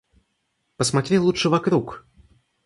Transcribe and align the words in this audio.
Посмотри 0.77 1.19
лучше 1.19 1.47
вокруг. 1.49 2.07